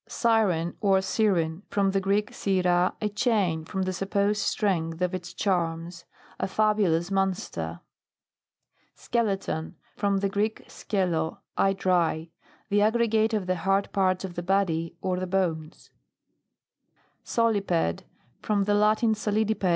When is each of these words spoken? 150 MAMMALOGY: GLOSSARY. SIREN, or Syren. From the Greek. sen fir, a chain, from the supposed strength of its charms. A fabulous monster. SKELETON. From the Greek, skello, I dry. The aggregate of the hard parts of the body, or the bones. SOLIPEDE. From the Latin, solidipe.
150 0.09 0.09
MAMMALOGY: 0.25 0.77
GLOSSARY. 0.81 0.81
SIREN, 0.81 0.93
or 0.95 1.01
Syren. 1.43 1.63
From 1.69 1.91
the 1.91 1.99
Greek. 2.01 2.33
sen 2.33 2.63
fir, 2.63 2.91
a 3.03 3.09
chain, 3.09 3.65
from 3.65 3.83
the 3.83 3.93
supposed 3.93 4.41
strength 4.41 4.99
of 4.99 5.13
its 5.13 5.31
charms. 5.31 6.05
A 6.39 6.47
fabulous 6.47 7.11
monster. 7.11 7.81
SKELETON. 8.95 9.75
From 9.95 10.17
the 10.17 10.29
Greek, 10.29 10.65
skello, 10.67 11.41
I 11.55 11.73
dry. 11.73 12.29
The 12.69 12.81
aggregate 12.81 13.35
of 13.35 13.45
the 13.45 13.57
hard 13.57 13.91
parts 13.91 14.25
of 14.25 14.33
the 14.33 14.41
body, 14.41 14.95
or 15.01 15.19
the 15.19 15.27
bones. 15.27 15.91
SOLIPEDE. 17.23 18.01
From 18.41 18.63
the 18.63 18.73
Latin, 18.73 19.13
solidipe. 19.13 19.69